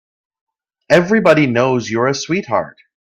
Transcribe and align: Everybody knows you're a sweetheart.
Everybody 0.89 1.45
knows 1.45 1.91
you're 1.91 2.07
a 2.07 2.15
sweetheart. 2.15 2.79